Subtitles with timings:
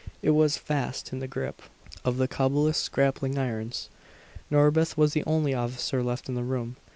[0.23, 1.61] It was fast in the grip
[2.03, 3.87] of the Cobulus's grappling irons!
[4.49, 6.75] Norbith was the only officer left in the room.